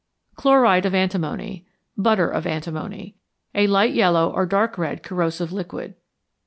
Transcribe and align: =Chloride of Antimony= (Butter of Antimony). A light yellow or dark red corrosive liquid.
=Chloride 0.35 0.87
of 0.87 0.95
Antimony= 0.95 1.67
(Butter 1.95 2.27
of 2.27 2.47
Antimony). 2.47 3.17
A 3.53 3.67
light 3.67 3.93
yellow 3.93 4.31
or 4.33 4.47
dark 4.47 4.79
red 4.79 5.03
corrosive 5.03 5.51
liquid. 5.53 5.93